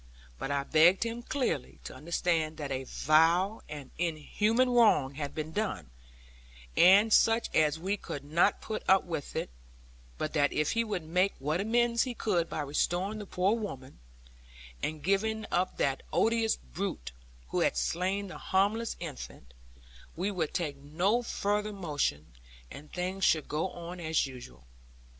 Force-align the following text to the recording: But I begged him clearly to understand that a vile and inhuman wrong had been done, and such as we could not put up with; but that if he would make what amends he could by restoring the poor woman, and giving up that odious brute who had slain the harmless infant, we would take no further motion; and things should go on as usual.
But 0.39 0.49
I 0.49 0.63
begged 0.63 1.03
him 1.03 1.21
clearly 1.21 1.77
to 1.83 1.93
understand 1.93 2.57
that 2.57 2.71
a 2.71 2.85
vile 2.85 3.61
and 3.69 3.91
inhuman 3.99 4.71
wrong 4.71 5.13
had 5.13 5.35
been 5.35 5.51
done, 5.51 5.91
and 6.75 7.13
such 7.13 7.53
as 7.53 7.77
we 7.77 7.97
could 7.97 8.23
not 8.23 8.61
put 8.63 8.81
up 8.89 9.03
with; 9.03 9.37
but 10.17 10.33
that 10.33 10.51
if 10.51 10.71
he 10.71 10.83
would 10.83 11.03
make 11.03 11.33
what 11.37 11.61
amends 11.61 12.01
he 12.01 12.15
could 12.15 12.49
by 12.49 12.61
restoring 12.61 13.19
the 13.19 13.27
poor 13.27 13.55
woman, 13.55 13.99
and 14.81 15.03
giving 15.03 15.45
up 15.51 15.77
that 15.77 16.01
odious 16.11 16.55
brute 16.55 17.11
who 17.49 17.59
had 17.59 17.77
slain 17.77 18.27
the 18.27 18.39
harmless 18.39 18.97
infant, 18.99 19.53
we 20.15 20.31
would 20.31 20.55
take 20.55 20.77
no 20.77 21.21
further 21.21 21.71
motion; 21.71 22.33
and 22.71 22.91
things 22.91 23.23
should 23.23 23.47
go 23.47 23.69
on 23.69 23.99
as 23.99 24.25
usual. 24.25 24.65